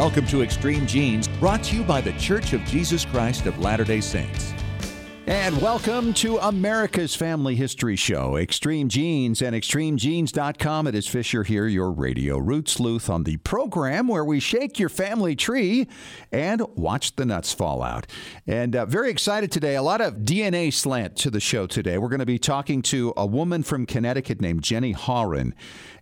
[0.00, 3.84] Welcome to Extreme Genes, brought to you by The Church of Jesus Christ of Latter
[3.84, 4.54] day Saints.
[5.30, 10.88] And welcome to America's Family History Show, Extreme Genes and ExtremeGenes.com.
[10.88, 14.88] It is Fisher here, your radio root sleuth on the program where we shake your
[14.88, 15.86] family tree
[16.32, 18.08] and watch the nuts fall out.
[18.44, 19.76] And uh, very excited today.
[19.76, 21.96] A lot of DNA slant to the show today.
[21.96, 25.54] We're going to be talking to a woman from Connecticut named Jenny Horan.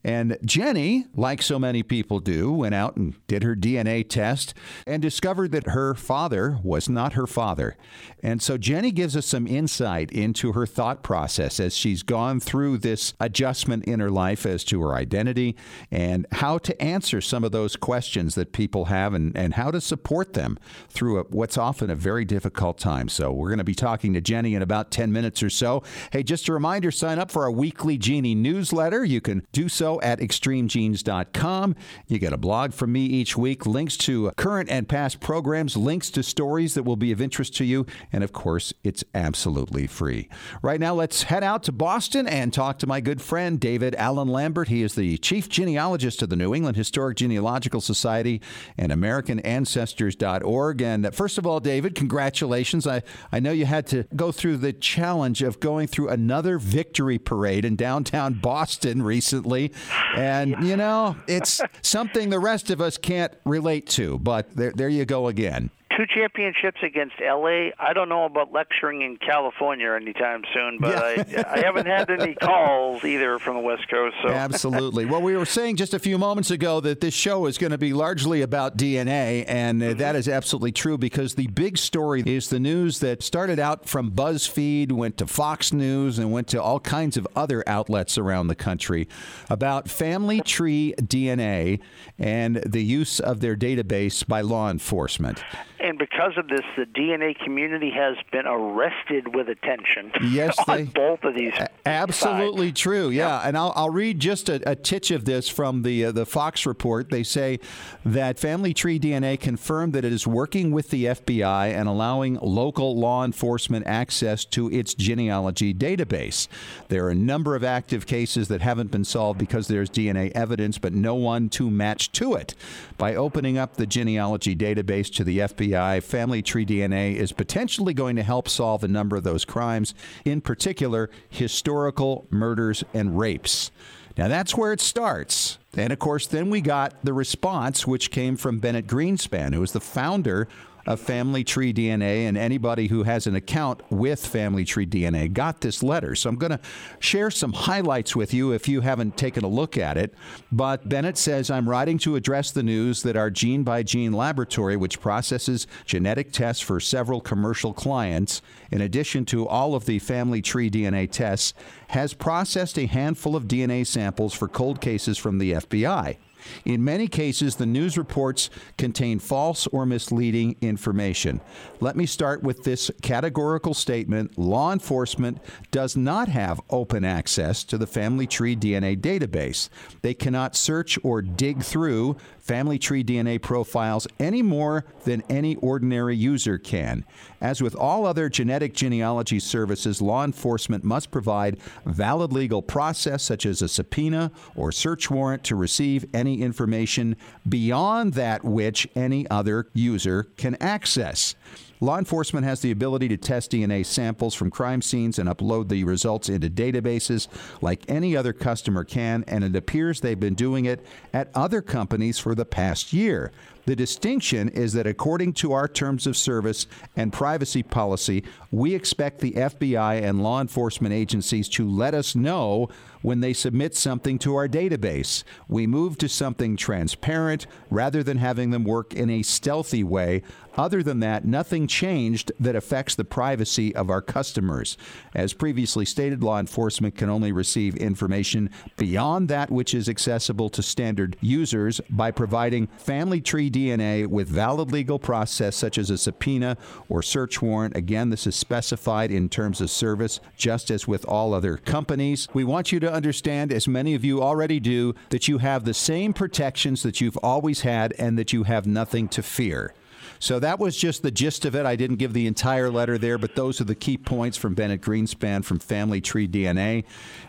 [0.05, 4.55] And Jenny, like so many people do, went out and did her DNA test
[4.87, 7.77] and discovered that her father was not her father.
[8.23, 12.79] And so Jenny gives us some insight into her thought process as she's gone through
[12.79, 15.57] this adjustment in her life as to her identity
[15.91, 19.81] and how to answer some of those questions that people have and, and how to
[19.81, 20.59] support them
[20.89, 23.09] through a, what's often a very difficult time.
[23.09, 25.83] So we're going to be talking to Jenny in about 10 minutes or so.
[26.13, 29.05] Hey, just a reminder sign up for our weekly Genie newsletter.
[29.05, 31.77] You can do so at extremegenes.com.
[32.07, 36.11] You get a blog from me each week, links to current and past programs, links
[36.11, 40.29] to stories that will be of interest to you, and of course, it's absolutely free.
[40.63, 44.29] Right now, let's head out to Boston and talk to my good friend David Allen
[44.29, 44.69] Lambert.
[44.69, 48.41] He is the chief genealogist of the New England Historic Genealogical Society
[48.77, 50.83] and AmericanAncestors.org.
[50.83, 52.87] And uh, first of all, David, congratulations.
[52.87, 57.19] I, I know you had to go through the challenge of going through another victory
[57.19, 59.73] parade in downtown Boston recently.
[60.17, 64.89] And, you know, it's something the rest of us can't relate to, but there, there
[64.89, 67.71] you go again two championships against LA.
[67.79, 71.43] I don't know about lecturing in California anytime soon, but yeah.
[71.49, 74.15] I, I haven't had any calls either from the West Coast.
[74.23, 74.29] So.
[74.29, 75.07] Absolutely.
[75.07, 77.79] Well, we were saying just a few moments ago that this show is going to
[77.79, 79.99] be largely about DNA, and mm-hmm.
[79.99, 84.13] that is absolutely true because the big story is the news that started out from
[84.13, 88.55] BuzzFeed, went to Fox News, and went to all kinds of other outlets around the
[88.55, 89.09] country
[89.51, 91.81] about family tree DNA
[92.19, 95.43] and the use of their database by law enforcement
[95.88, 100.11] and because of this, the DNA community has been arrested with attention.
[100.23, 101.53] Yes, on they, both of these.
[101.87, 102.81] Absolutely sides.
[102.81, 103.09] true.
[103.11, 103.49] Yeah, yeah.
[103.49, 106.67] and I'll, I'll read just a, a titch of this from the uh, the Fox
[106.67, 107.11] report.
[107.11, 107.61] They say
[108.05, 112.99] that Family Tree DNA confirmed that it is working with the FBI and allowing local
[112.99, 116.49] law enforcement access to its genealogy database.
[116.89, 120.77] There are a number of active cases that haven't been solved because there's DNA evidence,
[120.77, 122.55] but no one to match to it.
[122.99, 127.95] By opening up the genealogy database to the FBI FBI, Family Tree DNA is potentially
[127.95, 129.95] going to help solve a number of those crimes,
[130.25, 133.71] in particular, historical murders and rapes.
[134.17, 135.59] Now, that's where it starts.
[135.77, 139.73] And of course, then we got the response, which came from Bennett Greenspan, who was
[139.73, 140.49] the founder
[140.89, 145.61] of Family Tree DNA, and anybody who has an account with Family Tree DNA got
[145.61, 146.15] this letter.
[146.15, 146.61] So I'm going to
[146.99, 150.15] share some highlights with you if you haven't taken a look at it.
[150.51, 154.79] But Bennett says, I'm writing to address the news that our gene by gene laboratory,
[154.79, 160.41] which processes genetic tests for several commercial clients, in addition to all of the Family
[160.41, 161.53] Tree DNA tests,
[161.89, 166.17] has processed a handful of DNA samples for cold cases from the FBI.
[166.65, 171.41] In many cases, the news reports contain false or misleading information.
[171.81, 175.39] Let me start with this categorical statement law enforcement
[175.71, 179.69] does not have open access to the family tree DNA database.
[180.03, 186.17] They cannot search or dig through family tree DNA profiles any more than any ordinary
[186.17, 187.05] user can.
[187.41, 193.47] As with all other genetic genealogy services, law enforcement must provide valid legal process such
[193.47, 197.17] as a subpoena or search warrant to receive any information
[197.49, 201.35] beyond that which any other user can access.
[201.81, 205.85] Law enforcement has the ability to test DNA samples from crime scenes and upload the
[205.85, 207.29] results into databases
[207.61, 212.19] like any other customer can, and it appears they've been doing it at other companies
[212.19, 213.31] for the past year.
[213.69, 219.21] The distinction is that according to our terms of service and privacy policy, we expect
[219.21, 222.71] the FBI and law enforcement agencies to let us know
[223.03, 225.23] when they submit something to our database.
[225.49, 230.23] We move to something transparent rather than having them work in a stealthy way.
[230.59, 234.77] Other than that, nothing changed that affects the privacy of our customers.
[235.15, 240.61] As previously stated, law enforcement can only receive information beyond that which is accessible to
[240.61, 246.57] standard users by providing family tree DNA with valid legal process such as a subpoena
[246.89, 247.77] or search warrant.
[247.77, 252.27] Again, this is specified in terms of service, just as with all other companies.
[252.35, 255.73] We want you to understand, as many of you already do, that you have the
[255.73, 259.73] same protections that you've always had and that you have nothing to fear.
[260.19, 261.67] So that was just the gist of it.
[261.67, 264.81] I didn't give the entire letter there, but those are the key points from Bennett
[264.81, 266.85] Greenspan from Family Tree DNA.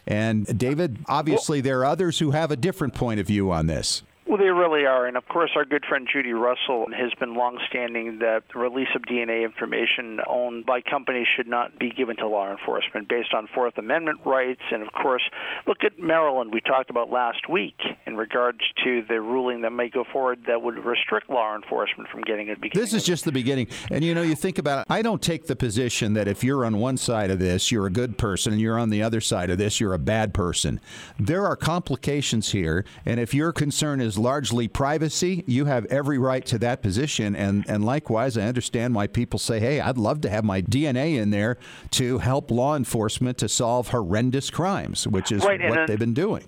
[0.08, 4.04] And David, obviously, there are others who have a different point of view on this.
[4.30, 5.08] Well, they really are.
[5.08, 9.02] And of course, our good friend Judy Russell has been longstanding that the release of
[9.02, 13.80] DNA information owned by companies should not be given to law enforcement based on Fourth
[13.80, 14.62] Amendment rights.
[14.72, 15.24] And of course,
[15.66, 19.90] look at Maryland, we talked about last week in regards to the ruling that may
[19.90, 22.60] go forward that would restrict law enforcement from getting it.
[22.72, 23.66] This is just the beginning.
[23.90, 26.66] And you know, you think about it, I don't take the position that if you're
[26.66, 29.50] on one side of this, you're a good person, and you're on the other side
[29.50, 30.80] of this, you're a bad person.
[31.20, 32.86] There are complications here.
[33.08, 37.36] And if your concern is largely privacy, you have every right to that position.
[37.36, 41.18] And, and likewise, I understand why people say, hey, I'd love to have my DNA
[41.18, 41.58] in there
[41.92, 46.46] to help law enforcement to solve horrendous crimes, which is right, what they've been doing.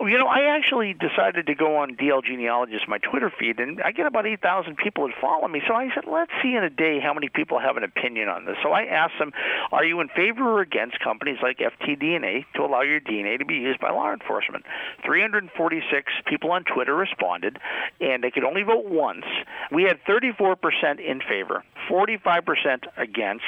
[0.00, 3.80] Well, you know, I actually decided to go on DL Genealogist, my Twitter feed, and
[3.82, 5.62] I get about 8,000 people that follow me.
[5.68, 8.44] So I said, let's see in a day how many people have an opinion on
[8.44, 8.56] this.
[8.62, 9.32] So I asked them,
[9.72, 13.54] are you in favor or against companies like FTDNA to allow your DNA to be
[13.54, 14.64] used by law enforcement?
[15.04, 17.58] 346 people on Twitter responded,
[18.00, 19.24] and they could only vote once.
[19.70, 23.44] We had 34% in favor, 45% against,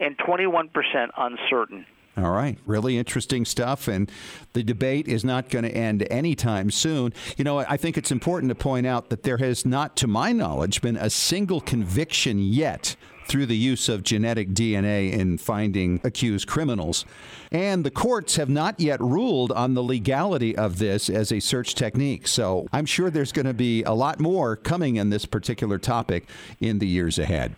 [0.00, 0.70] and 21%
[1.16, 1.86] uncertain.
[2.18, 2.58] All right.
[2.66, 3.86] Really interesting stuff.
[3.86, 4.10] And
[4.52, 7.12] the debate is not going to end anytime soon.
[7.36, 10.32] You know, I think it's important to point out that there has not, to my
[10.32, 16.48] knowledge, been a single conviction yet through the use of genetic DNA in finding accused
[16.48, 17.04] criminals.
[17.52, 21.76] And the courts have not yet ruled on the legality of this as a search
[21.76, 22.26] technique.
[22.26, 26.26] So I'm sure there's going to be a lot more coming in this particular topic
[26.58, 27.54] in the years ahead.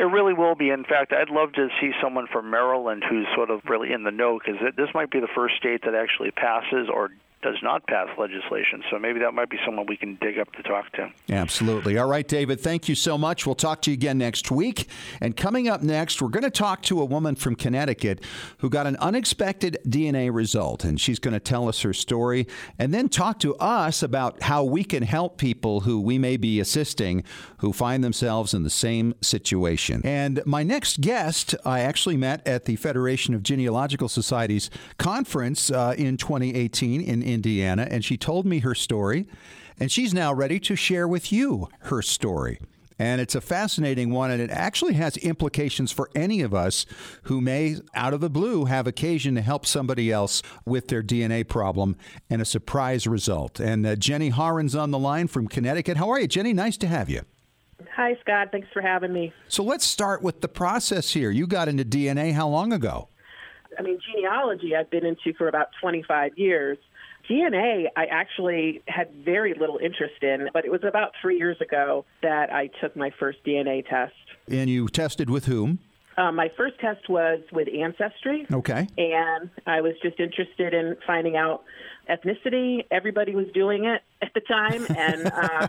[0.00, 0.70] It really will be.
[0.70, 4.10] In fact, I'd love to see someone from Maryland who's sort of really in the
[4.10, 7.10] know because this might be the first state that actually passes or
[7.42, 8.82] does not pass legislation.
[8.90, 11.10] So maybe that might be someone we can dig up to talk to.
[11.30, 11.96] Absolutely.
[11.96, 13.46] All right, David, thank you so much.
[13.46, 14.88] We'll talk to you again next week.
[15.20, 18.22] And coming up next, we're going to talk to a woman from Connecticut
[18.58, 20.84] who got an unexpected DNA result.
[20.84, 22.46] And she's going to tell us her story
[22.78, 26.60] and then talk to us about how we can help people who we may be
[26.60, 27.24] assisting
[27.58, 30.02] who find themselves in the same situation.
[30.04, 35.94] And my next guest, I actually met at the Federation of Genealogical Societies conference uh,
[35.96, 39.26] in 2018 in Indiana, and she told me her story,
[39.78, 42.58] and she's now ready to share with you her story.
[42.98, 46.84] And it's a fascinating one, and it actually has implications for any of us
[47.22, 51.48] who may, out of the blue, have occasion to help somebody else with their DNA
[51.48, 51.96] problem
[52.28, 53.58] and a surprise result.
[53.58, 55.96] And uh, Jenny Horan's on the line from Connecticut.
[55.96, 56.52] How are you, Jenny?
[56.52, 57.22] Nice to have you.
[57.96, 58.48] Hi, Scott.
[58.52, 59.32] Thanks for having me.
[59.48, 61.30] So let's start with the process here.
[61.30, 63.08] You got into DNA how long ago?
[63.78, 66.76] I mean, genealogy I've been into for about 25 years.
[67.30, 72.04] DNA, I actually had very little interest in, but it was about three years ago
[72.22, 74.14] that I took my first DNA test.
[74.50, 75.78] And you tested with whom?
[76.16, 78.46] Um, my first test was with Ancestry.
[78.52, 78.88] Okay.
[78.98, 81.62] And I was just interested in finding out
[82.10, 82.84] ethnicity.
[82.90, 84.86] Everybody was doing it at the time.
[84.90, 85.68] And uh,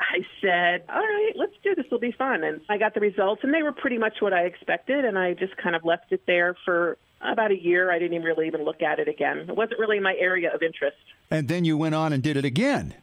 [0.00, 1.86] I said, all right, let's do this.
[1.86, 2.42] It'll be fun.
[2.42, 5.04] And I got the results, and they were pretty much what I expected.
[5.04, 7.92] And I just kind of left it there for about a year.
[7.92, 9.40] I didn't even really even look at it again.
[9.48, 10.96] It wasn't really my area of interest.
[11.30, 12.94] And then you went on and did it again.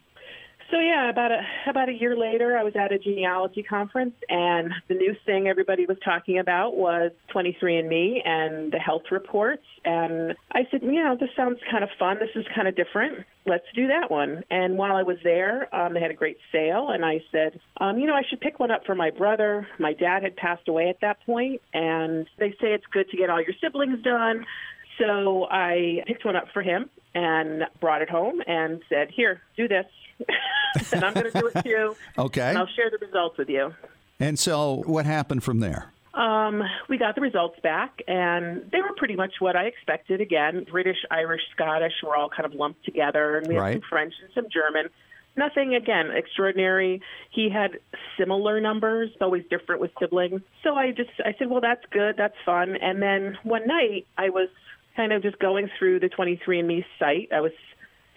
[0.70, 4.74] So yeah, about a about a year later, I was at a genealogy conference, and
[4.90, 9.64] the new thing everybody was talking about was 23andMe and the health reports.
[9.86, 12.18] And I said, you know, this sounds kind of fun.
[12.20, 13.26] This is kind of different.
[13.46, 14.44] Let's do that one.
[14.52, 17.98] And while I was there, um, they had a great sale, and I said, um,
[17.98, 19.68] you know, I should pick one up for my brother.
[19.80, 23.30] My dad had passed away at that point, and they say it's good to get
[23.30, 24.46] all your siblings done.
[24.98, 29.68] So I picked one up for him and brought it home and said, here, do
[29.68, 29.86] this.
[30.92, 31.96] and I'm going to do it too.
[32.18, 32.50] Okay.
[32.50, 33.74] And I'll share the results with you.
[34.20, 35.94] And so, what happened from there?
[36.18, 40.20] Um, we got the results back, and they were pretty much what I expected.
[40.20, 43.74] Again, British, Irish, Scottish were all kind of lumped together, and we right.
[43.74, 44.90] had some French and some German.
[45.36, 47.04] Nothing, again, extraordinary.
[47.30, 47.78] He had
[48.18, 50.42] similar numbers, always different with siblings.
[50.64, 52.76] So I just, I said, well, that's good, that's fun.
[52.76, 54.50] And then one night, I was
[54.98, 57.30] kind of just going through the 23andMe site.
[57.34, 57.54] I was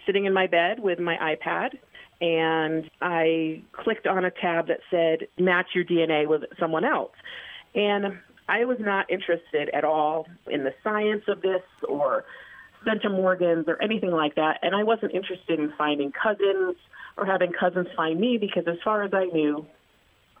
[0.05, 1.77] sitting in my bed with my iPad,
[2.19, 7.13] and I clicked on a tab that said match your DNA with someone else.
[7.73, 8.19] And
[8.49, 12.25] I was not interested at all in the science of this or
[12.85, 14.59] centimorgans or anything like that.
[14.63, 16.75] And I wasn't interested in finding cousins
[17.15, 19.65] or having cousins find me because, as far as I knew,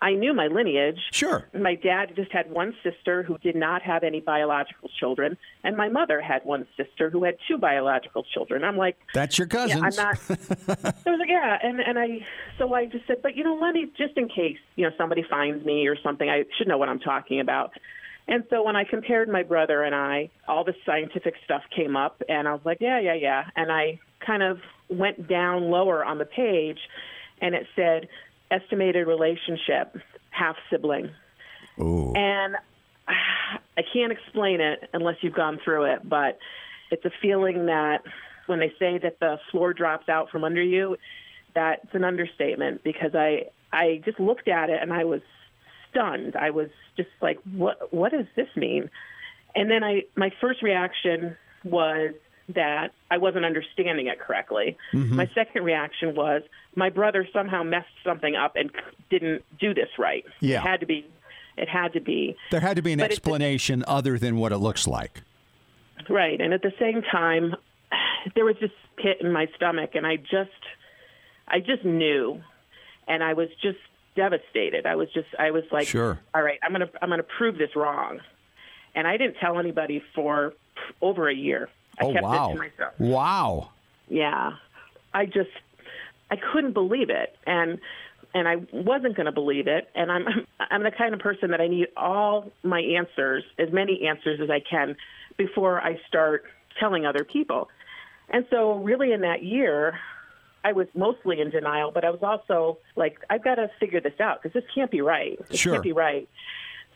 [0.01, 0.99] I knew my lineage.
[1.11, 1.47] Sure.
[1.53, 5.89] My dad just had one sister who did not have any biological children, and my
[5.89, 8.63] mother had one sister who had two biological children.
[8.63, 9.79] I'm like, that's your cousins.
[9.79, 10.19] Yeah, I'm not.
[11.05, 12.25] I was like, yeah, and and I
[12.57, 15.23] so I just said, but you know, let me just in case you know somebody
[15.29, 17.71] finds me or something, I should know what I'm talking about.
[18.27, 22.21] And so when I compared my brother and I, all the scientific stuff came up,
[22.27, 26.17] and I was like, yeah, yeah, yeah, and I kind of went down lower on
[26.17, 26.77] the page
[27.41, 28.07] and it said
[28.51, 29.97] estimated relationship,
[30.29, 31.09] half sibling.
[31.79, 32.13] Ooh.
[32.13, 32.55] And
[33.07, 36.37] I can't explain it unless you've gone through it, but
[36.91, 38.03] it's a feeling that
[38.47, 40.97] when they say that the floor drops out from under you,
[41.55, 45.21] that's an understatement because I I just looked at it and I was
[45.89, 46.35] stunned.
[46.35, 48.89] I was just like, what what does this mean?
[49.55, 52.13] And then I my first reaction was
[52.55, 54.77] that I wasn't understanding it correctly.
[54.93, 55.15] Mm-hmm.
[55.15, 56.41] My second reaction was
[56.75, 58.71] my brother somehow messed something up and
[59.09, 60.25] didn't do this right.
[60.39, 60.59] Yeah.
[60.61, 61.05] It had to be
[61.57, 64.57] it had to be There had to be an But explanation other than what it
[64.57, 65.21] looks like.
[66.09, 66.39] Right.
[66.39, 67.55] And at the same time,
[68.35, 70.49] there was this pit in my stomach, and I just,
[71.47, 72.41] I just knew,
[73.07, 73.79] and I was just
[74.15, 74.85] devastated.
[74.85, 76.19] I was just, I was like, Sure.
[76.33, 78.19] all right, I'm gonna, I'm gonna prove this wrong.
[78.93, 80.53] And I didn't tell anybody for
[81.01, 81.69] over a year.
[81.99, 82.49] I oh kept wow.
[82.49, 82.93] it to myself.
[82.99, 83.69] Wow.
[84.09, 84.51] Yeah.
[85.13, 85.49] I just
[86.29, 87.79] I couldn't believe it and
[88.33, 90.25] and I wasn't going to believe it and I'm
[90.59, 94.49] I'm the kind of person that I need all my answers, as many answers as
[94.49, 94.95] I can
[95.37, 96.45] before I start
[96.79, 97.69] telling other people.
[98.29, 99.99] And so really in that year
[100.63, 104.19] I was mostly in denial, but I was also like I've got to figure this
[104.19, 105.39] out because this can't be right.
[105.49, 105.73] This Sure.
[105.73, 106.29] can't be right.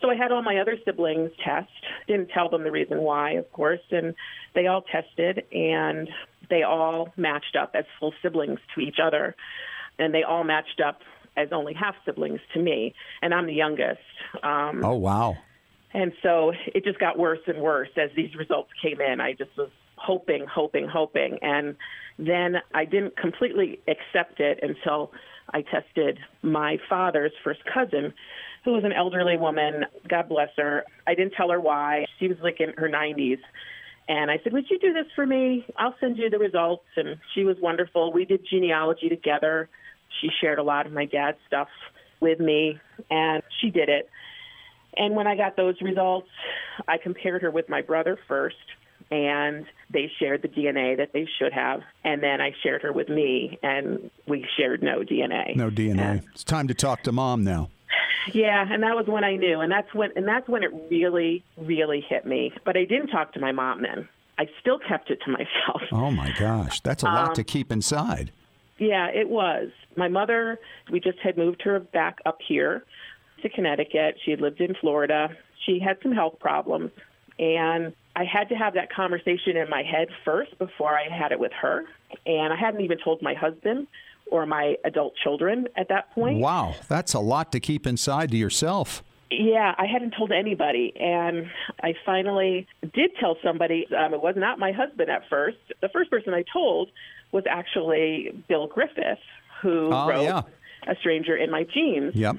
[0.02, 1.70] So I had all my other siblings test.
[2.08, 4.14] Didn't tell them the reason why, of course, and
[4.54, 6.10] they all tested and
[6.50, 9.36] they all matched up as full siblings to each other.
[9.98, 11.00] And they all matched up
[11.38, 12.94] as only half siblings to me.
[13.22, 14.00] And I'm the youngest.
[14.44, 15.38] Um, Oh wow.
[15.94, 19.22] and so it just got worse and worse as these results came in.
[19.22, 21.40] I just was hoping, hoping, hoping.
[21.42, 21.78] And
[22.20, 25.12] then I didn't completely accept it until
[25.54, 28.14] I tested my father's first cousin,
[28.66, 29.86] who was an elderly woman.
[30.10, 30.84] God bless her.
[31.08, 32.06] I didn't tell her why.
[32.20, 33.38] She was like in her 90s.
[34.10, 35.66] And I said, Would you do this for me?
[35.78, 36.84] I'll send you the results.
[36.98, 38.12] And she was wonderful.
[38.12, 39.70] We did genealogy together.
[40.22, 41.68] She shared a lot of my dad's stuff
[42.20, 42.80] with me,
[43.10, 44.10] and she did it.
[44.98, 46.30] And when I got those results,
[46.88, 48.56] I compared her with my brother first,
[49.12, 51.82] and they shared the DNA that they should have.
[52.06, 55.56] And then I shared her with me, and we shared no DNA.
[55.56, 56.00] No DNA.
[56.00, 57.70] And- It's time to talk to mom now.
[58.34, 61.44] Yeah, and that was when I knew, and that's when and that's when it really,
[61.58, 62.52] really hit me.
[62.64, 64.08] But I didn't talk to my mom then.
[64.38, 65.82] I still kept it to myself.
[65.92, 68.32] Oh my gosh, that's a Um, lot to keep inside.
[68.78, 69.70] Yeah, it was.
[69.96, 70.60] My mother,
[70.92, 72.84] we just had moved her back up here
[73.42, 74.18] to Connecticut.
[74.24, 75.30] She had lived in Florida.
[75.66, 76.92] She had some health problems.
[77.40, 81.40] And I had to have that conversation in my head first before I had it
[81.40, 81.86] with her.
[82.26, 83.88] And I hadn't even told my husband
[84.32, 86.40] or my adult children at that point.
[86.40, 89.04] Wow, that's a lot to keep inside to yourself.
[89.32, 91.48] Yeah, I hadn't told anybody, and
[91.82, 93.88] I finally did tell somebody.
[93.96, 95.58] Um, it was not my husband at first.
[95.82, 96.90] The first person I told
[97.32, 99.18] was actually Bill Griffeth,
[99.62, 100.42] who Oh, wrote yeah.
[100.88, 102.38] "A Stranger in My Genes." Yep.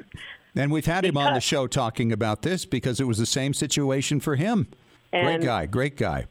[0.54, 3.52] And we've had him on the show talking about this because it was the same
[3.52, 4.68] situation for him.
[5.12, 6.26] great guy, great guy.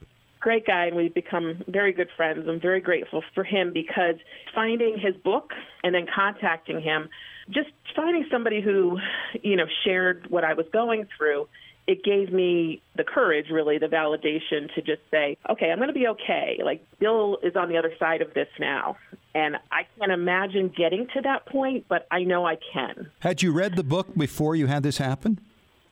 [0.46, 2.46] Great guy, and we've become very good friends.
[2.48, 4.14] I'm very grateful for him because
[4.54, 7.10] finding his book and then contacting him,
[7.50, 9.00] just finding somebody who,
[9.42, 11.48] you know, shared what I was going through.
[11.88, 15.96] It gave me the courage, really, the validation to just say, okay, I'm going to
[15.96, 16.60] be okay.
[16.64, 18.98] Like, Bill is on the other side of this now.
[19.34, 23.10] And I can't imagine getting to that point, but I know I can.
[23.22, 25.40] Had you read the book before you had this happen?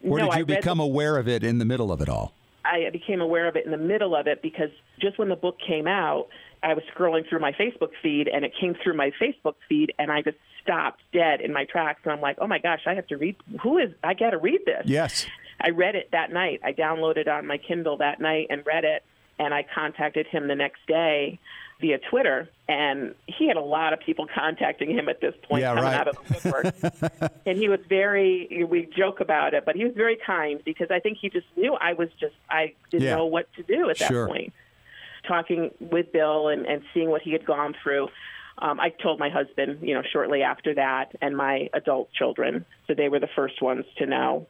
[0.04, 2.08] Or No, did I you read become aware of it in the middle of it
[2.08, 2.36] all?
[2.66, 5.58] I became aware of it in the middle of it because just when the book
[5.66, 6.28] came out,
[6.62, 10.12] I was scrolling through my Facebook feed and it came through my Facebook feed and
[10.12, 13.08] I just stopped dead in my tracks and I'm like, oh my gosh, I have
[13.08, 13.36] to read.
[13.62, 13.92] Who is?
[14.04, 14.84] I got to read this.
[14.86, 15.26] Yes.
[15.60, 16.62] I read it that night.
[16.64, 19.04] I downloaded it on my Kindle that night and read it.
[19.40, 21.40] And I contacted him the next day
[21.84, 22.50] via Twitter.
[22.70, 25.96] And he had a lot of people contacting him at this point Yeah, coming right.
[26.00, 27.32] out of the woodwork.
[27.46, 31.00] and he was very, we joke about it, but he was very kind because I
[31.00, 33.16] think he just knew I was just, I didn't Yeah.
[33.18, 34.28] know what to do at that Sure.
[34.28, 34.54] point.
[35.28, 38.08] Talking with Bill and, and seeing what he had gone through.
[38.60, 42.94] Um, I told my husband, you know, shortly after that, and my adult children, so
[42.94, 44.48] they were the first ones to know.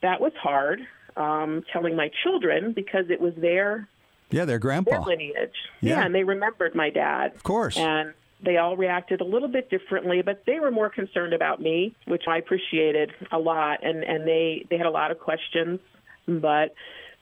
[0.00, 0.80] That was hard,
[1.16, 3.88] um, telling my children because it was their
[4.30, 4.90] Yeah, their grandpa.
[4.90, 5.54] their lineage.
[5.80, 6.04] Yeah.
[6.04, 7.34] and they remembered my dad.
[7.34, 7.76] Of course.
[7.76, 11.94] And they all reacted a little bit differently, but they were more concerned about me,
[12.06, 13.84] which I appreciated a lot.
[13.84, 15.80] And, and they, they had a lot of questions,
[16.26, 16.74] but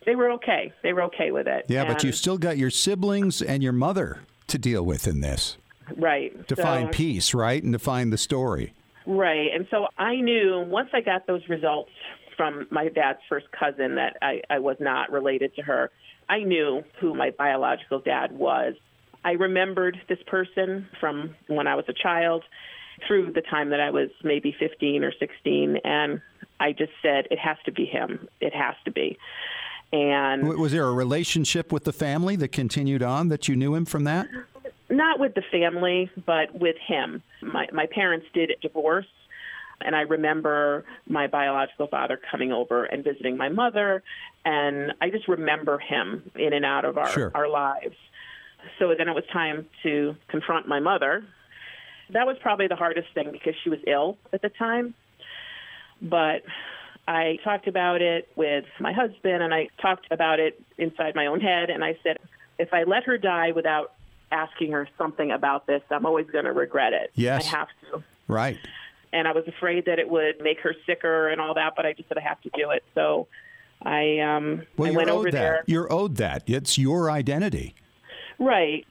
[0.07, 0.73] they were okay.
[0.83, 1.67] They were okay with it.
[1.69, 5.57] Yeah, but you've still got your siblings and your mother to deal with in this
[5.97, 7.63] right to So- find peace, right?
[7.63, 8.73] And to find the story.
[9.07, 9.51] Right.
[9.55, 11.91] And so I knew once I got those results
[12.39, 15.91] from my dad's first cousin that I, I was not related to her,
[16.28, 18.75] I knew who my biological dad was.
[19.25, 22.45] I remembered this person from when I was a child,
[23.07, 25.78] through the time that I was maybe 15 or 16.
[25.85, 26.21] And
[26.61, 28.28] I just said, it has to be him.
[28.40, 29.19] It has to be.
[29.93, 33.85] And was there a relationship with the family that continued on that you knew him
[33.85, 34.26] from that?
[34.90, 37.23] Not with the family, but with him.
[37.43, 39.07] My, my parents did divorce.
[39.81, 44.02] And I remember my biological father coming over and visiting my mother.
[44.45, 47.33] And I just remember him in and out of our, sure.
[47.35, 47.97] our lives.
[48.78, 51.25] So then it was time to confront my mother.
[52.11, 54.95] That was probably the hardest thing because she was ill at the time.
[56.00, 56.43] But
[57.07, 61.40] I talked about it with my husband and I talked about it inside my own
[61.40, 61.71] head.
[61.71, 62.19] And I said,
[62.59, 63.93] if I let her die without
[64.31, 67.11] asking her something about this, I'm always going to regret it.
[67.14, 67.47] Yes.
[67.47, 68.02] I have to.
[68.28, 68.59] Right.
[69.14, 71.92] And I was afraid that it would make her sicker and all that, but I
[71.92, 72.83] just said I have to do it.
[72.97, 73.28] So
[73.80, 75.33] I, um, well, I went over that.
[75.33, 75.64] there.
[75.66, 76.42] You're owed that.
[76.47, 77.76] It's your identity.
[78.40, 78.85] Right.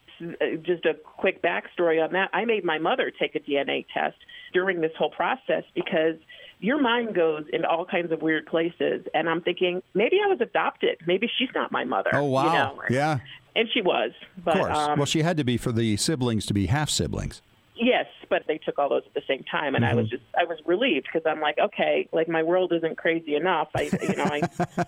[0.61, 2.29] Just a quick backstory on that.
[2.31, 4.15] I made my mother take a DNA test
[4.53, 6.15] during this whole process because
[6.59, 9.05] your mind goes into all kinds of weird places.
[9.13, 10.99] And I'm thinking, maybe I was adopted.
[11.05, 12.11] Maybe she's not my mother.
[12.13, 12.45] Oh, wow.
[12.45, 12.83] You know?
[12.89, 13.19] Yeah.
[13.57, 14.11] And she was.
[14.41, 14.77] But, of course.
[14.77, 17.41] Um, well, she had to be for the siblings to be half siblings.
[17.75, 19.97] Yes, but they took all those at the same time, and mm-hmm.
[19.97, 23.35] I was just I was relieved because I'm like, okay, like my world isn't crazy
[23.35, 23.69] enough.
[23.75, 24.41] I you know I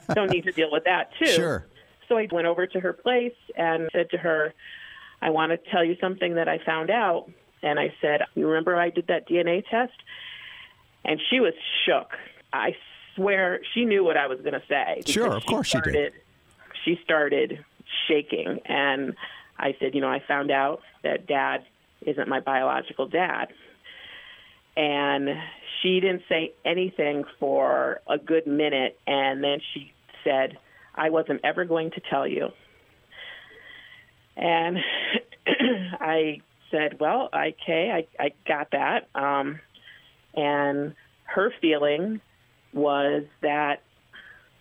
[0.13, 1.31] don't need to deal with that too.
[1.31, 1.65] Sure.
[2.07, 4.53] So I went over to her place and said to her,
[5.21, 7.29] I want to tell you something that I found out.
[7.63, 9.93] And I said, You remember I did that DNA test?
[11.03, 11.53] And she was
[11.85, 12.11] shook.
[12.53, 12.75] I
[13.15, 15.01] swear she knew what I was going to say.
[15.05, 16.13] Sure, of course started, she did.
[16.83, 17.65] She started
[18.07, 18.59] shaking.
[18.65, 19.15] And
[19.57, 21.63] I said, You know, I found out that dad
[22.05, 23.47] isn't my biological dad.
[24.77, 25.29] And
[25.81, 28.99] she didn't say anything for a good minute.
[29.07, 29.93] And then she
[30.23, 30.57] said,
[30.93, 32.49] I wasn't ever going to tell you.
[34.35, 34.77] And
[35.47, 39.07] I said, Well, okay, I, I got that.
[39.15, 39.59] Um,
[40.35, 40.93] and
[41.23, 42.19] her feeling
[42.73, 43.81] was that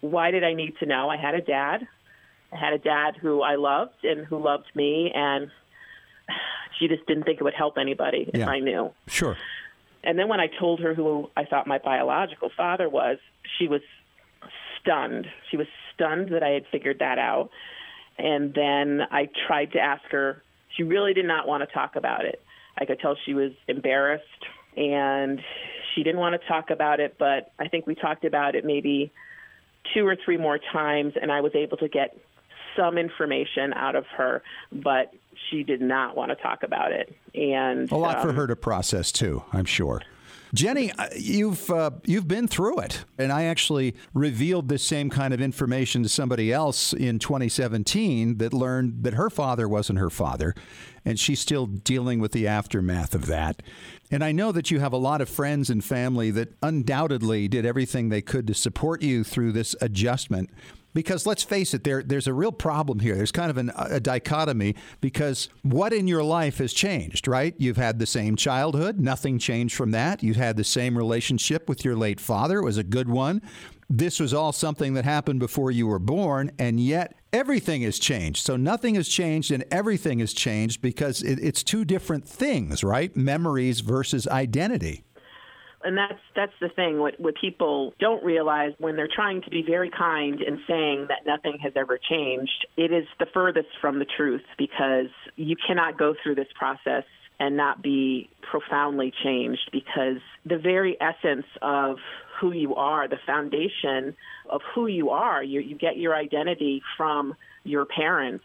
[0.01, 1.09] why did I need to know?
[1.09, 1.87] I had a dad.
[2.53, 5.51] I had a dad who I loved and who loved me, and
[6.79, 8.49] she just didn't think it would help anybody yeah.
[8.49, 8.93] I knew.
[9.07, 9.37] Sure.
[10.03, 13.19] And then when I told her who I thought my biological father was,
[13.59, 13.81] she was
[14.81, 15.27] stunned.
[15.51, 17.51] She was stunned that I had figured that out.
[18.19, 20.43] And then I tried to ask her.
[20.77, 22.43] She really did not want to talk about it.
[22.77, 24.25] I could tell she was embarrassed
[24.77, 25.41] and
[25.95, 29.13] she didn't want to talk about it, but I think we talked about it maybe
[29.95, 32.17] two or three more times and I was able to get
[32.77, 35.15] some information out of her, but
[35.51, 37.15] she did not want to talk about it.
[37.35, 40.03] And a lot um, for her to process too, I'm sure.
[40.55, 45.35] Jenny, uh, you've uh, you've been through it, and I actually revealed this same kind
[45.35, 50.55] of information to somebody else in 2017 that learned that her father wasn't her father,
[51.05, 53.63] and she's still dealing with the aftermath of that.
[54.13, 57.67] And I know that you have a lot of friends and family that undoubtedly did
[57.67, 60.51] everything they could to support you through this adjustment.
[60.95, 63.17] Because let's face it, there there's a real problem here.
[63.17, 67.55] There's kind of an, a dichotomy because what in your life has changed, right?
[67.59, 70.23] You've had the same childhood, nothing changed from that.
[70.23, 73.43] You've had the same relationship with your late father, it was a good one.
[73.91, 78.45] This was all something that happened before you were born, and yet everything has changed.
[78.45, 83.15] So nothing has changed and everything has changed because it, it's two different things, right?
[83.15, 85.05] Memories versus identity
[85.85, 89.63] and that's that's the thing what what people don't realize when they're trying to be
[89.63, 94.07] very kind and saying that nothing has ever changed it is the furthest from the
[94.17, 97.05] truth because you cannot go through this process
[97.41, 101.97] and not be profoundly changed because the very essence of
[102.41, 104.17] who you are the foundation
[104.51, 108.45] of who you are you you get your identity from your parents.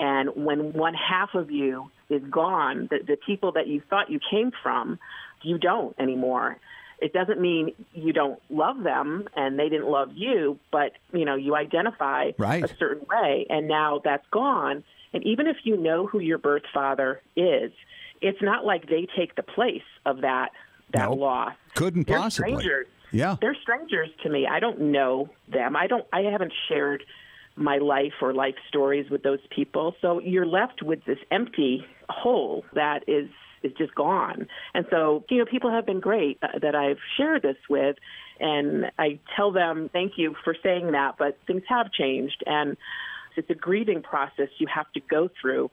[0.00, 4.20] And when one half of you is gone the, the people that you thought you
[4.30, 4.98] came from
[5.42, 6.58] you don't anymore.
[7.00, 11.36] It doesn't mean you don't love them and they didn't love you, but you know
[11.36, 12.64] you identify right.
[12.64, 14.82] a certain way, and now that's gone.
[15.12, 17.72] And even if you know who your birth father is,
[18.20, 20.50] it's not like they take the place of that
[20.92, 21.18] that nope.
[21.18, 21.52] loss.
[21.74, 22.52] Couldn't They're possibly.
[22.52, 22.86] Strangers.
[23.10, 24.46] Yeah, they're strangers to me.
[24.46, 25.76] I don't know them.
[25.76, 26.04] I don't.
[26.12, 27.04] I haven't shared
[27.56, 29.94] my life or life stories with those people.
[30.00, 33.28] So you're left with this empty hole that is
[33.62, 34.46] is just gone.
[34.74, 37.96] And so, you know, people have been great uh, that I've shared this with,
[38.40, 42.76] and I tell them thank you for saying that, but things have changed, and
[43.36, 45.70] it's a grieving process you have to go through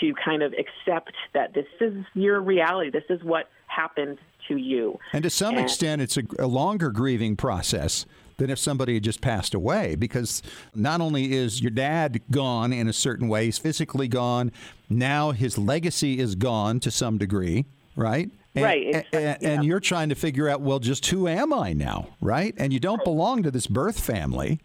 [0.00, 2.90] to kind of accept that this is your reality.
[2.90, 4.98] This is what happened to you.
[5.12, 8.06] And to some and, extent, it's a, a longer grieving process
[8.40, 10.42] than if somebody had just passed away because
[10.74, 14.50] not only is your dad gone in a certain way, he's physically gone,
[14.88, 18.30] now his legacy is gone to some degree, right?
[18.54, 18.94] And, right.
[18.94, 19.36] And, yeah.
[19.42, 22.54] and, you're trying to figure out, well, just who am I now, right?
[22.56, 24.58] And you don't belong to this birth family.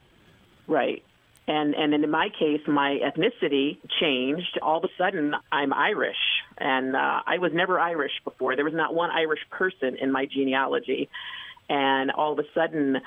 [0.67, 1.03] Right.
[1.47, 4.57] And and in my case, my ethnicity changed.
[4.63, 6.17] All of a sudden, I'm Irish,
[6.57, 8.55] and uh, I was never Irish before.
[8.55, 11.07] There was not one Irish person in my genealogy,
[11.69, 12.99] and all of a sudden, uh,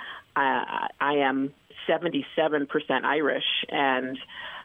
[1.01, 1.53] I am
[1.89, 2.69] 77%
[3.05, 4.19] Irish, and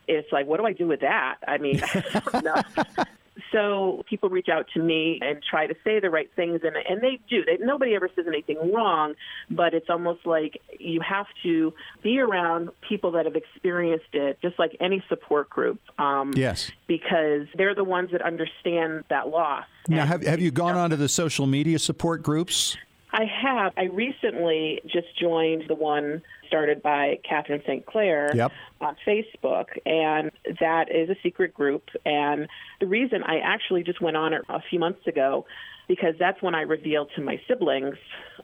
[0.08, 1.38] it's like, what do I do with that?
[1.48, 1.82] I mean,
[3.52, 7.02] so people reach out to me and try to say the right things, and and
[7.02, 7.44] they do.
[7.46, 9.14] They, nobody ever says anything wrong,
[9.50, 14.60] but it's almost like you have to be around people that have experienced it, just
[14.60, 15.80] like any support group.
[15.98, 19.66] Um, yes, because they're the ones that understand that loss.
[19.88, 22.78] Now, have have you gone onto the social media support groups?
[23.14, 23.74] I have.
[23.78, 27.86] I recently just joined the one started by Catherine St.
[27.86, 28.52] Clair yep.
[28.82, 31.84] on Facebook, and that is a secret group.
[32.06, 32.48] And
[32.80, 35.46] the reason I actually just went on it a few months ago
[35.88, 37.98] because that's when I revealed to my siblings.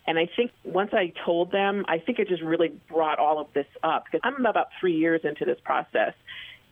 [0.05, 3.47] And I think once I told them, I think it just really brought all of
[3.53, 6.13] this up because I'm about three years into this process,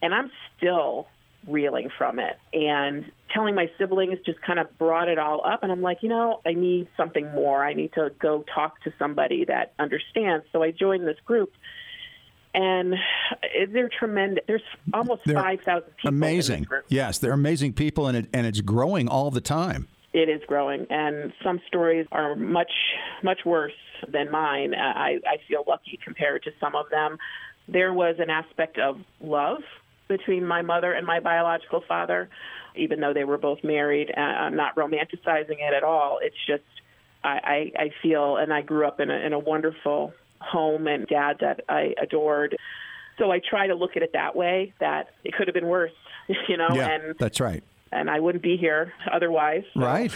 [0.04, 1.08] and I'm still
[1.48, 2.38] reeling from it.
[2.54, 5.64] And telling my siblings just kind of brought it all up.
[5.64, 7.64] And I'm like, you know, I need something more.
[7.64, 10.46] I need to go talk to somebody that understands.
[10.52, 11.54] So I joined this group.
[12.54, 12.96] And
[13.72, 14.44] they're tremendous.
[14.48, 14.62] There's
[14.94, 16.10] almost 5,000 people.
[16.10, 16.66] Amazing.
[16.88, 19.88] Yes, they're amazing people, and, it, and it's growing all the time.
[20.14, 22.72] It is growing, and some stories are much,
[23.22, 23.74] much worse
[24.08, 24.74] than mine.
[24.74, 27.20] I, I feel lucky compared to some of them.
[27.68, 29.62] There was an aspect of love
[30.08, 32.30] between my mother and my biological father,
[32.76, 34.16] even though they were both married.
[34.16, 36.20] I'm not romanticizing it at all.
[36.22, 36.64] It's just
[37.24, 41.08] I, I, I feel, and I grew up in a, in a wonderful home and
[41.08, 42.56] dad that I adored.
[43.18, 44.74] So I try to look at it that way.
[44.80, 45.92] That it could have been worse,
[46.48, 46.70] you know.
[46.74, 47.64] Yeah, and that's right.
[47.92, 49.64] And I wouldn't be here otherwise.
[49.74, 49.82] So.
[49.82, 50.12] Right.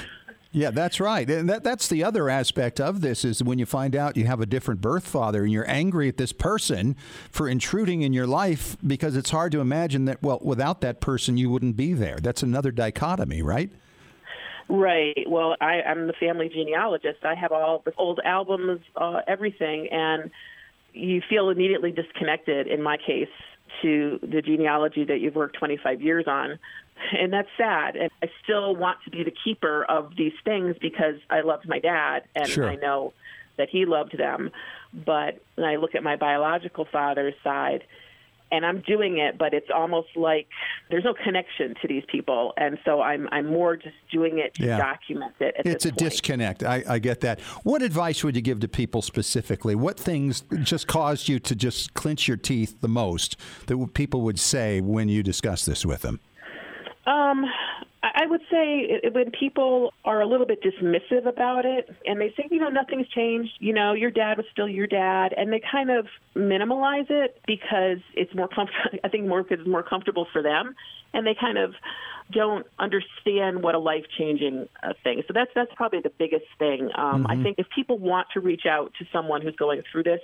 [0.54, 1.30] Yeah, that's right.
[1.30, 4.42] And that, that's the other aspect of this is when you find out you have
[4.42, 6.98] a different birth father and you're angry at this person
[7.30, 11.38] for intruding in your life because it's hard to imagine that, well, without that person,
[11.38, 12.18] you wouldn't be there.
[12.18, 13.70] That's another dichotomy, right?
[14.68, 15.26] Right.
[15.26, 17.24] Well, I, I'm the family genealogist.
[17.24, 20.32] I have all the old albums, uh, everything, and
[20.94, 23.30] you feel immediately disconnected, in my case,
[23.82, 26.60] to the genealogy that you've worked 25 years on
[27.20, 27.96] and that's sad.
[27.96, 31.80] And I still want to be the keeper of these things because I loved my
[31.80, 32.68] dad, and sure.
[32.68, 33.14] I know
[33.58, 34.52] that he loved them.
[34.94, 37.84] But when I look at my biological father's side,
[38.52, 40.48] and I'm doing it, but it's almost like
[40.90, 44.66] there's no connection to these people, and so I'm I'm more just doing it to
[44.66, 44.78] yeah.
[44.78, 45.56] document it.
[45.64, 46.00] it's a point.
[46.00, 46.64] disconnect.
[46.64, 47.40] I, I get that.
[47.64, 49.74] What advice would you give to people specifically?
[49.74, 53.38] What things just caused you to just clench your teeth the most
[53.68, 56.20] that people would say when you discuss this with them?
[57.12, 57.46] Um,
[58.04, 62.48] I would say when people are a little bit dismissive about it and they say,
[62.50, 65.92] you know, nothing's changed, you know, your dad was still your dad, and they kind
[65.92, 70.42] of minimalize it because it's more comfortable, I think more because it's more comfortable for
[70.42, 70.74] them,
[71.14, 71.74] and they kind of
[72.32, 75.22] don't understand what a life changing uh, thing.
[75.28, 76.90] So that's that's probably the biggest thing.
[76.96, 77.28] Um, mm-hmm.
[77.28, 80.22] I think if people want to reach out to someone who's going through this,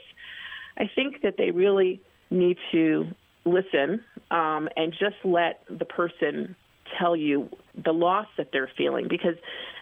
[0.77, 3.07] I think that they really need to
[3.45, 6.55] listen um, and just let the person
[6.97, 7.49] tell you
[7.83, 9.35] the loss that they're feeling because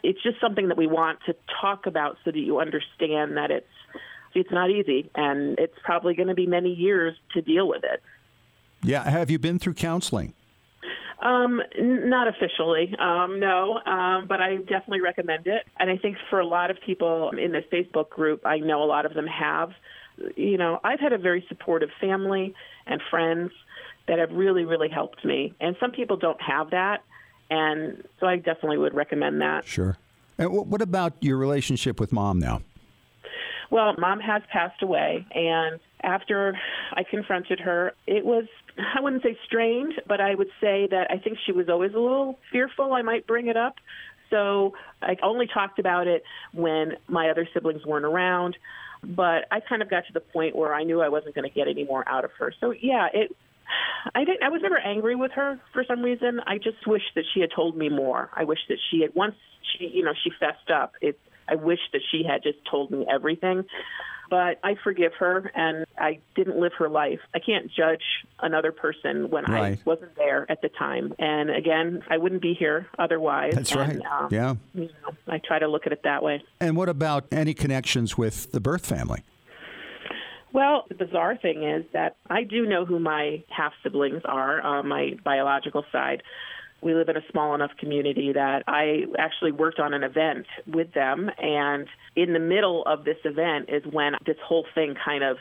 [0.04, 3.68] it's just something that we want to talk about so that you understand that it's
[4.34, 8.04] it's not easy and it's probably going to be many years to deal with it.
[8.84, 10.34] Yeah, have you been through counseling?
[11.22, 15.64] Um, n- not officially, um, no, um, but I definitely recommend it.
[15.80, 18.86] And I think for a lot of people in this Facebook group, I know a
[18.86, 19.72] lot of them have.
[20.36, 22.54] You know, I've had a very supportive family
[22.86, 23.52] and friends
[24.08, 25.54] that have really, really helped me.
[25.60, 27.04] And some people don't have that.
[27.50, 29.66] And so I definitely would recommend that.
[29.66, 29.98] Sure.
[30.38, 32.62] And what about your relationship with mom now?
[33.72, 35.26] Well, mom has passed away.
[35.34, 36.58] And after
[36.94, 38.46] I confronted her, it was,
[38.78, 42.00] I wouldn't say strained, but I would say that I think she was always a
[42.00, 43.76] little fearful I might bring it up.
[44.30, 48.58] So I only talked about it when my other siblings weren't around.
[49.04, 51.54] But I kind of got to the point where I knew I wasn't going to
[51.54, 52.54] get any more out of her.
[52.60, 53.36] So yeah, it
[54.14, 54.44] I didn't.
[54.44, 56.40] I was never angry with her for some reason.
[56.46, 58.30] I just wish that she had told me more.
[58.34, 59.36] I wish that she had once
[59.78, 60.94] she, you know, she fessed up.
[61.02, 61.20] It.
[61.48, 63.66] I wish that she had just told me everything.
[64.28, 67.20] But I forgive her, and I didn't live her life.
[67.36, 68.02] I can't judge
[68.40, 69.78] another person when right.
[69.78, 71.14] I wasn't there at the time.
[71.20, 73.54] And again, I wouldn't be here otherwise.
[73.54, 74.12] That's and, right.
[74.12, 74.56] Uh, yeah.
[74.74, 76.44] You know, I try to look at it that way.
[76.60, 79.22] And what about any connections with the birth family?
[80.56, 84.88] Well, the bizarre thing is that I do know who my half siblings are on
[84.88, 86.24] my biological side.
[86.82, 90.94] we live in a small enough community that I actually worked on an event with
[90.94, 91.30] them.
[91.38, 95.36] And in the middle of this event is when this whole thing kind of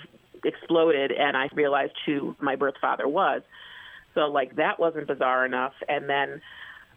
[0.44, 3.42] exploded, and I realized who my birth father was.
[4.14, 5.74] So, like, that wasn't bizarre enough.
[5.88, 6.42] And then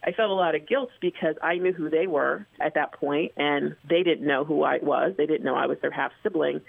[0.04, 3.34] I felt a lot of guilt because I knew who they were at that point,
[3.38, 5.14] and they didn't know who I was.
[5.18, 6.62] They didn't know I was their half sibling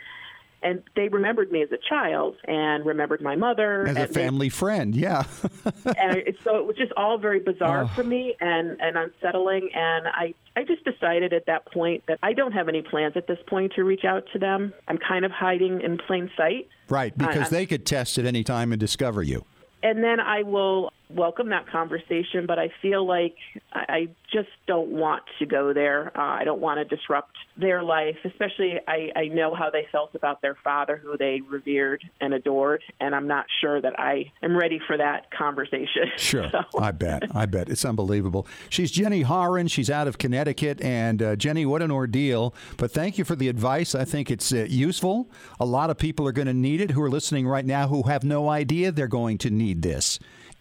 [0.63, 4.51] and they remembered me as a child and remembered my mother as a family they,
[4.51, 5.25] friend yeah.
[5.97, 7.95] And it, so it was just all very bizarre oh.
[7.95, 9.71] for me and and unsettling.
[9.75, 13.27] And i i just decided at that point that i don't have any plans at
[13.27, 14.73] this point to reach out to them.
[14.89, 16.69] I'm kind of hiding in plain sight.
[16.89, 19.45] Right because uh, they could test at any time and discover you.
[19.83, 23.37] And then I will welcome that conversation, but I feel like
[23.73, 26.13] I just don't want to go there.
[26.17, 30.15] Uh, I don't want to disrupt their life, especially I, I know how they felt
[30.15, 34.57] about their father, who they revered and adored, and I'm not sure that I am
[34.57, 36.11] ready for that conversation.
[36.19, 36.63] Sure, so.
[36.79, 37.35] I bet.
[37.35, 37.71] I bet.
[37.71, 38.47] It's unbelievable.
[38.69, 39.69] She's Jenny Horan.
[39.69, 40.81] She's out of Connecticut.
[40.83, 42.55] And uh, Jenny, what an ordeal.
[42.77, 43.95] But thank you for the advice.
[43.95, 45.31] I think it's uh, useful.
[45.59, 48.03] A lot of people are going to need it who are listening right now who
[48.05, 50.19] have no idea they're going to need this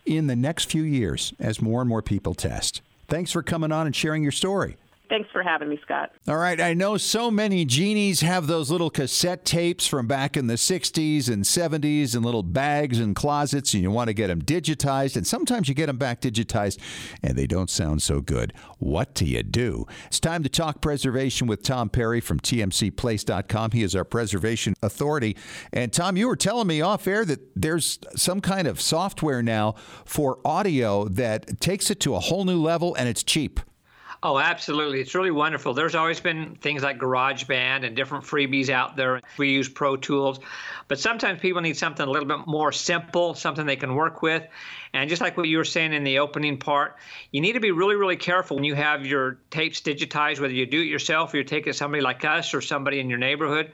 [0.08, 2.82] in the next few years as more and more people test.
[3.08, 4.78] Thanks for coming on and sharing your story.
[5.10, 6.12] Thanks for having me, Scott.
[6.28, 6.60] All right.
[6.60, 11.30] I know so many genies have those little cassette tapes from back in the 60s
[11.30, 15.16] and 70s in little bags and closets, and you want to get them digitized.
[15.16, 16.80] And sometimes you get them back digitized
[17.24, 18.54] and they don't sound so good.
[18.80, 19.86] What do you do?
[20.08, 23.72] It's time to talk preservation with Tom Perry from TMCPlace.com.
[23.72, 25.38] He is our preservation authority.
[25.72, 29.76] And Tom, you were telling me off air that there's some kind of software now
[30.06, 33.60] for audio that takes it to a whole new level and it's cheap.
[34.24, 35.00] Oh, absolutely.
[35.00, 35.76] It's really wonderful.
[35.76, 39.22] There's always been things like GarageBand and different freebies out there.
[39.38, 40.40] We use Pro Tools,
[40.88, 44.44] but sometimes people need something a little bit more simple, something they can work with.
[44.94, 46.98] And just like what you were saying in the opening part,
[47.32, 50.66] you need to be really, really careful when you have your tapes digitized, whether you
[50.66, 53.72] do it yourself or you take it somebody like us or somebody in your neighborhood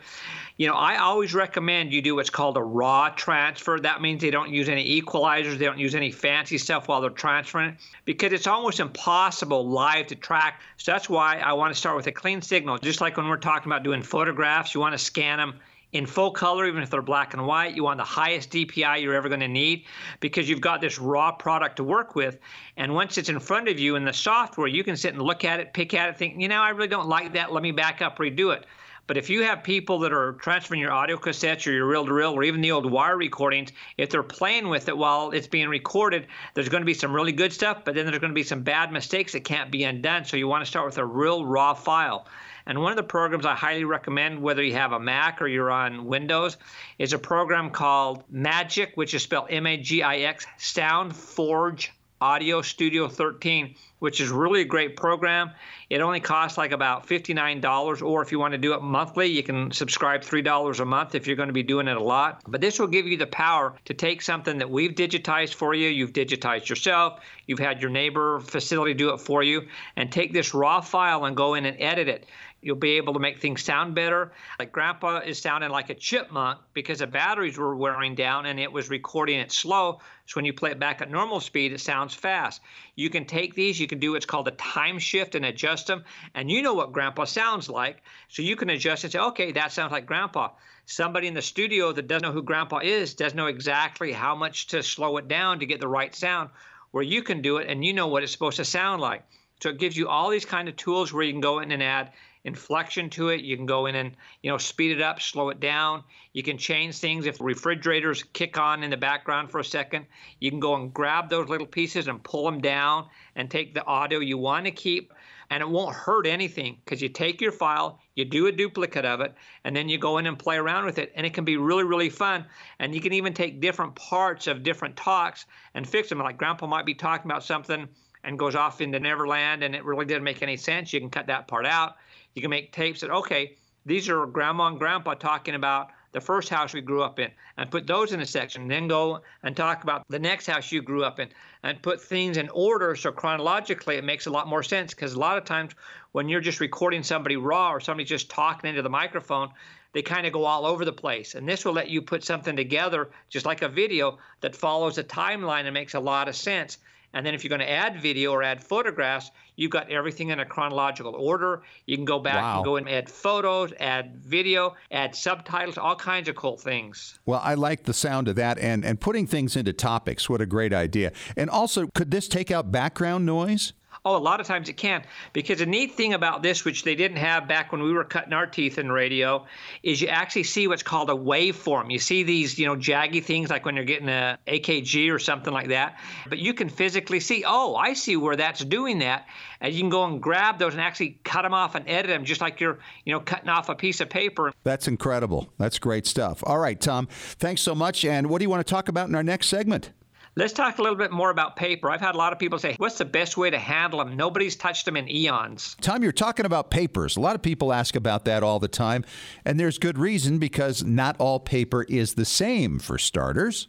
[0.57, 3.79] you know, I always recommend you do what's called a raw transfer.
[3.79, 7.09] That means they don't use any equalizers, they don't use any fancy stuff while they're
[7.09, 10.61] transferring it because it's almost impossible live to track.
[10.77, 12.77] So that's why I want to start with a clean signal.
[12.77, 15.59] Just like when we're talking about doing photographs, you want to scan them
[15.93, 17.75] in full color, even if they're black and white.
[17.75, 19.85] You want the highest DPI you're ever going to need
[20.19, 22.39] because you've got this raw product to work with.
[22.77, 25.45] And once it's in front of you in the software, you can sit and look
[25.45, 27.53] at it, pick at it, think, you know, I really don't like that.
[27.53, 28.65] Let me back up, redo it.
[29.05, 32.13] But if you have people that are transferring your audio cassettes or your reel to
[32.13, 35.67] reel or even the old wire recordings, if they're playing with it while it's being
[35.67, 38.43] recorded, there's going to be some really good stuff, but then there's going to be
[38.43, 40.23] some bad mistakes that can't be undone.
[40.23, 42.27] So you want to start with a real raw file.
[42.65, 45.69] And one of the programs I highly recommend, whether you have a Mac or you're
[45.69, 46.55] on Windows,
[46.97, 51.89] is a program called Magic, which is spelled M A G I X, SoundForge
[52.23, 55.51] Audio Studio 13, which is really a great program.
[55.89, 59.43] It only costs like about $59, or if you want to do it monthly, you
[59.43, 62.41] can subscribe $3 a month if you're going to be doing it a lot.
[62.47, 65.89] But this will give you the power to take something that we've digitized for you,
[65.89, 70.53] you've digitized yourself, you've had your neighbor facility do it for you, and take this
[70.53, 72.25] raw file and go in and edit it.
[72.63, 74.31] You'll be able to make things sound better.
[74.57, 78.71] Like Grandpa is sounding like a chipmunk because the batteries were wearing down and it
[78.71, 79.99] was recording it slow.
[80.25, 82.61] So when you play it back at normal speed, it sounds fast.
[82.95, 86.05] You can take these, you can do what's called a time shift and adjust them.
[86.33, 88.01] And you know what Grandpa sounds like.
[88.29, 90.51] So you can adjust and say, okay, that sounds like Grandpa.
[90.85, 94.67] Somebody in the studio that doesn't know who Grandpa is doesn't know exactly how much
[94.67, 96.49] to slow it down to get the right sound,
[96.91, 99.23] where you can do it and you know what it's supposed to sound like.
[99.61, 101.81] So it gives you all these kind of tools where you can go in and
[101.81, 102.11] add
[102.45, 103.41] inflection to it.
[103.41, 106.03] You can go in and you know speed it up, slow it down.
[106.33, 110.05] You can change things if refrigerators kick on in the background for a second.
[110.39, 113.85] You can go and grab those little pieces and pull them down and take the
[113.85, 115.13] audio you want to keep.
[115.49, 119.21] And it won't hurt anything because you take your file, you do a duplicate of
[119.21, 121.11] it, and then you go in and play around with it.
[121.15, 122.45] And it can be really, really fun.
[122.79, 126.17] And you can even take different parts of different talks and fix them.
[126.19, 127.87] Like Grandpa might be talking about something
[128.23, 130.93] and goes off into Neverland and it really didn't make any sense.
[130.93, 131.97] You can cut that part out.
[132.35, 136.47] You can make tapes that, okay, these are grandma and grandpa talking about the first
[136.47, 138.67] house we grew up in and put those in a section.
[138.67, 141.29] Then go and talk about the next house you grew up in
[141.63, 145.19] and put things in order so chronologically it makes a lot more sense because a
[145.19, 145.73] lot of times
[146.11, 149.49] when you're just recording somebody raw or somebody just talking into the microphone,
[149.93, 151.35] they kind of go all over the place.
[151.35, 155.03] And this will let you put something together just like a video that follows a
[155.03, 156.77] timeline and makes a lot of sense
[157.13, 160.39] And then if you're going to add video or add photographs, you've got everything in
[160.39, 161.61] a chronological order.
[161.85, 162.55] You can go back Wow.
[162.57, 167.19] and go and add photos, add video, add subtitles, all kinds of cool things.
[167.25, 170.29] Well, I like the sound of that and, and putting things into topics.
[170.29, 171.11] What a great idea.
[171.37, 173.73] And also, could this take out background noise?
[174.05, 175.03] Oh, a lot of times it can.
[175.31, 178.33] Because the neat thing about this, which they didn't have back when we were cutting
[178.33, 179.45] our teeth in radio,
[179.81, 181.89] is you actually see what's called a waveform.
[181.89, 185.53] You see these, you know, jaggy things like when you're getting a EKG or something
[185.53, 185.99] like that.
[186.27, 189.25] But you can physically see, oh, I see where that's doing that.
[189.61, 192.25] And you can go and grab those and actually cut them off and edit them
[192.25, 194.51] just like you're, you know, cutting off a piece of paper.
[194.63, 195.47] That's incredible.
[195.57, 196.43] That's great stuff.
[196.45, 198.03] All right, Tom, thanks so much.
[198.03, 199.91] And what do you want to talk about in our next segment?
[200.35, 201.91] Let's talk a little bit more about paper.
[201.91, 204.17] I've had a lot of people say, what's the best way to handle them?
[204.17, 205.75] Nobody's touched them in eons.
[205.79, 207.17] Tom, you're talking about papers.
[207.17, 209.05] A lot of people ask about that all the time.
[209.45, 213.67] And there's good reason because not all paper is the same, for starters.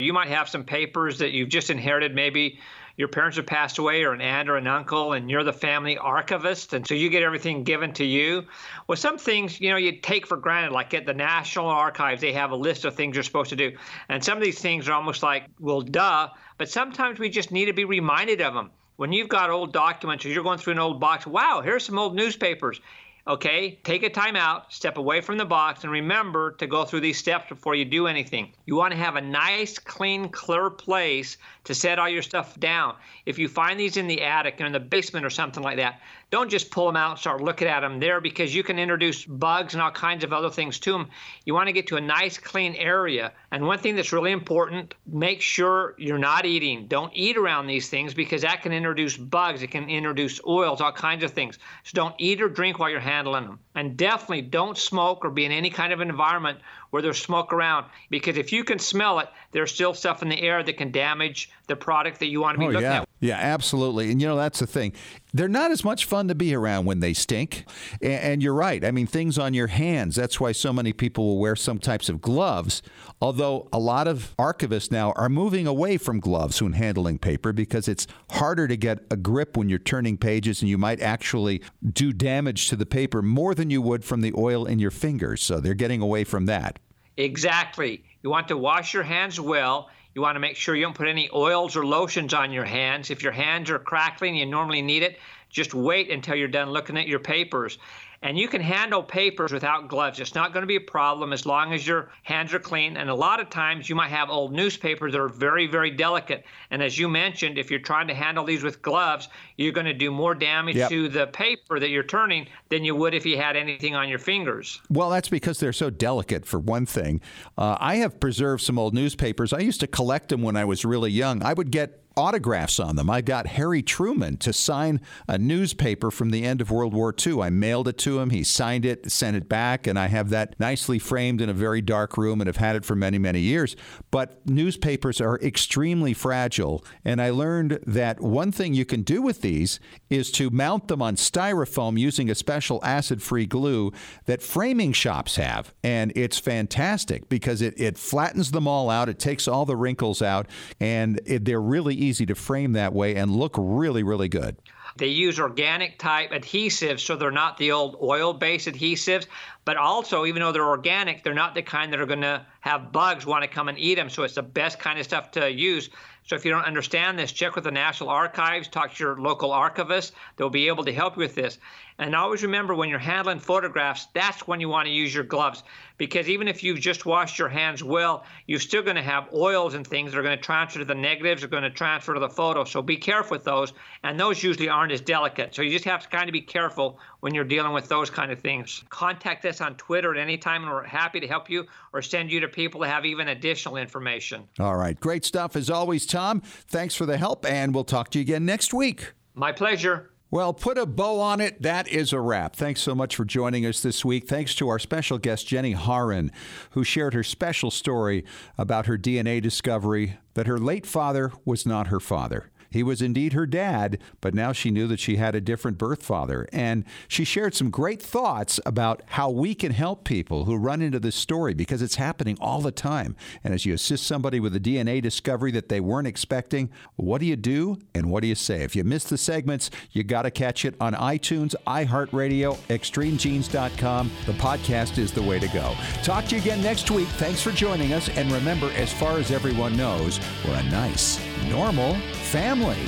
[0.00, 2.16] You might have some papers that you've just inherited.
[2.16, 2.58] Maybe
[2.96, 5.98] your parents have passed away, or an aunt or an uncle, and you're the family
[5.98, 8.44] archivist, and so you get everything given to you.
[8.86, 12.32] Well, some things you know you take for granted, like at the National Archives, they
[12.32, 13.76] have a list of things you're supposed to do,
[14.08, 16.28] and some of these things are almost like, well, duh.
[16.58, 18.70] But sometimes we just need to be reminded of them.
[18.96, 21.98] When you've got old documents, or you're going through an old box, wow, here's some
[21.98, 22.80] old newspapers.
[23.24, 27.00] Okay, take a time out, step away from the box, and remember to go through
[27.00, 28.52] these steps before you do anything.
[28.66, 32.96] You want to have a nice, clean, clear place to set all your stuff down.
[33.26, 36.00] If you find these in the attic or in the basement or something like that,
[36.30, 39.24] don't just pull them out and start looking at them there because you can introduce
[39.24, 41.08] bugs and all kinds of other things to them.
[41.44, 43.32] You want to get to a nice, clean area.
[43.50, 46.86] And one thing that's really important make sure you're not eating.
[46.86, 50.92] Don't eat around these things because that can introduce bugs, it can introduce oils, all
[50.92, 51.58] kinds of things.
[51.84, 53.58] So don't eat or drink while you're handling them.
[53.74, 56.60] And definitely don't smoke or be in any kind of environment
[56.92, 60.40] where there's smoke around because if you can smell it, there's still stuff in the
[60.40, 63.00] air that can damage the product that you want to be Oh, looking yeah.
[63.00, 63.08] at.
[63.20, 64.10] Yeah, absolutely.
[64.12, 64.92] And you know, that's the thing.
[65.34, 67.64] They're not as much fun to be around when they stink.
[68.02, 68.84] And you're right.
[68.84, 70.14] I mean, things on your hands.
[70.14, 72.82] That's why so many people will wear some types of gloves.
[73.20, 77.88] Although a lot of archivists now are moving away from gloves when handling paper because
[77.88, 82.12] it's harder to get a grip when you're turning pages and you might actually do
[82.12, 85.42] damage to the paper more than you would from the oil in your fingers.
[85.42, 86.78] So they're getting away from that.
[87.16, 88.04] Exactly.
[88.22, 89.88] You want to wash your hands well.
[90.14, 93.10] You want to make sure you don't put any oils or lotions on your hands.
[93.10, 95.18] If your hands are crackling, you normally need it.
[95.48, 97.78] Just wait until you're done looking at your papers.
[98.22, 100.20] And you can handle papers without gloves.
[100.20, 102.96] It's not going to be a problem as long as your hands are clean.
[102.96, 106.44] And a lot of times you might have old newspapers that are very, very delicate.
[106.70, 109.92] And as you mentioned, if you're trying to handle these with gloves, you're going to
[109.94, 110.88] do more damage Yep.
[110.90, 114.20] to the paper that you're turning than you would if you had anything on your
[114.20, 114.80] fingers.
[114.88, 117.20] Well, that's because they're so delicate, for one thing.
[117.58, 119.52] Uh, I have preserved some old newspapers.
[119.52, 121.42] I used to collect them when I was really young.
[121.42, 123.10] I would get autographs on them.
[123.10, 127.40] I got Harry Truman to sign a newspaper from the end of World War II.
[127.40, 128.30] I mailed it to him.
[128.30, 131.80] He signed it, sent it back, and I have that nicely framed in a very
[131.80, 133.76] dark room and have had it for many, many years.
[134.10, 139.40] But newspapers are extremely fragile, and I learned that one thing you can do with
[139.40, 143.92] these is to mount them on styrofoam using a special acid-free glue
[144.26, 145.72] that framing shops have.
[145.82, 150.22] And it's fantastic because it, it flattens them all out, it takes all the wrinkles
[150.22, 150.46] out,
[150.80, 154.56] and it, they're really easy to frame that way and look really, really good.
[154.96, 159.26] They use organic type adhesives, so they're not the old oil based adhesives.
[159.64, 162.90] But also, even though they're organic, they're not the kind that are going to have
[162.90, 164.10] bugs want to come and eat them.
[164.10, 165.88] So it's the best kind of stuff to use.
[166.24, 169.52] So if you don't understand this, check with the National Archives, talk to your local
[169.52, 170.12] archivist.
[170.36, 171.58] They'll be able to help you with this.
[171.98, 175.62] And always remember when you're handling photographs, that's when you want to use your gloves.
[175.98, 179.74] Because even if you've just washed your hands well, you're still going to have oils
[179.74, 182.20] and things that are going to transfer to the negatives, are going to transfer to
[182.20, 182.64] the photo.
[182.64, 183.72] So be careful with those.
[184.04, 185.54] And those usually aren't as delicate.
[185.54, 188.32] So you just have to kind of be careful when you're dealing with those kind
[188.32, 188.82] of things.
[188.88, 192.32] Contact us on Twitter at any time, and we're happy to help you or send
[192.32, 194.42] you to people that have even additional information.
[194.58, 194.98] All right.
[194.98, 196.40] Great stuff as always, Tom.
[196.40, 199.12] Thanks for the help, and we'll talk to you again next week.
[199.34, 200.10] My pleasure.
[200.32, 201.62] Well, put a bow on it.
[201.62, 202.56] That is a wrap.
[202.56, 204.26] Thanks so much for joining us this week.
[204.26, 206.32] Thanks to our special guest, Jenny Haran,
[206.70, 208.24] who shared her special story
[208.58, 212.50] about her DNA discovery that her late father was not her father.
[212.72, 216.02] He was indeed her dad, but now she knew that she had a different birth
[216.02, 216.48] father.
[216.52, 220.98] And she shared some great thoughts about how we can help people who run into
[220.98, 223.16] this story because it's happening all the time.
[223.44, 227.26] And as you assist somebody with a DNA discovery that they weren't expecting, what do
[227.26, 228.62] you do and what do you say?
[228.62, 234.10] If you missed the segments, you got to catch it on iTunes, iHeartRadio, extremegenes.com.
[234.26, 235.74] The podcast is the way to go.
[236.02, 237.08] Talk to you again next week.
[237.08, 238.08] Thanks for joining us.
[238.10, 242.78] And remember, as far as everyone knows, we're a nice normal family.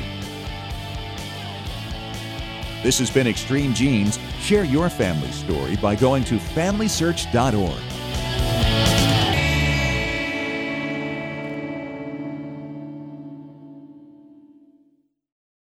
[2.83, 4.19] This has been Extreme Genes.
[4.41, 7.94] Share your family story by going to FamilySearch.org.